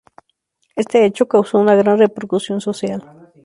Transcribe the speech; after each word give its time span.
Este 0.75 1.05
hecho, 1.05 1.27
causó 1.27 1.59
una 1.59 1.75
gran 1.75 1.99
repercusión 1.99 2.59
social. 2.59 3.03